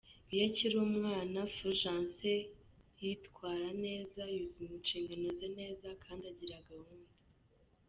[0.31, 2.31] Iyo akiri umwana, Fulgence
[3.01, 7.13] yitwara neza, yuzuza inshingano ze neza kandi agira gahunda.